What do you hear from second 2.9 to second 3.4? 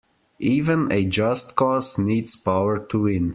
win.